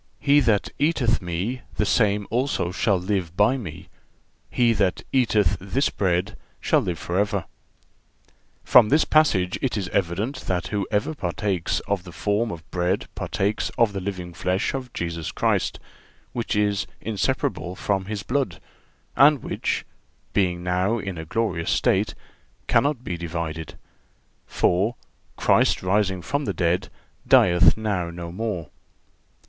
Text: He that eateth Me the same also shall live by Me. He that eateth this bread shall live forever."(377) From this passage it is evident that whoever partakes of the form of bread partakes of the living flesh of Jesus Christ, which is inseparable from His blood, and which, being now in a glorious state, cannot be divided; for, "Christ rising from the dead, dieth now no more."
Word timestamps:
He 0.19 0.39
that 0.39 0.69
eateth 0.79 1.21
Me 1.21 1.61
the 1.75 1.85
same 1.85 2.25
also 2.31 2.71
shall 2.71 2.97
live 2.97 3.37
by 3.37 3.55
Me. 3.55 3.87
He 4.49 4.73
that 4.73 5.03
eateth 5.13 5.57
this 5.61 5.91
bread 5.91 6.35
shall 6.59 6.79
live 6.79 6.97
forever."(377) 6.97 7.43
From 8.63 8.89
this 8.89 9.05
passage 9.05 9.59
it 9.61 9.77
is 9.77 9.89
evident 9.89 10.37
that 10.47 10.69
whoever 10.69 11.13
partakes 11.13 11.81
of 11.81 12.03
the 12.03 12.11
form 12.11 12.49
of 12.51 12.67
bread 12.71 13.09
partakes 13.13 13.69
of 13.77 13.93
the 13.93 13.99
living 14.01 14.33
flesh 14.33 14.73
of 14.73 14.91
Jesus 14.91 15.31
Christ, 15.31 15.79
which 16.33 16.55
is 16.55 16.87
inseparable 16.99 17.75
from 17.75 18.05
His 18.05 18.23
blood, 18.23 18.59
and 19.15 19.43
which, 19.43 19.85
being 20.33 20.63
now 20.63 20.97
in 20.97 21.19
a 21.19 21.25
glorious 21.25 21.69
state, 21.69 22.15
cannot 22.65 23.03
be 23.03 23.17
divided; 23.17 23.75
for, 24.47 24.95
"Christ 25.35 25.83
rising 25.83 26.23
from 26.23 26.45
the 26.45 26.53
dead, 26.55 26.89
dieth 27.27 27.77
now 27.77 28.09
no 28.09 28.31
more." 28.31 28.71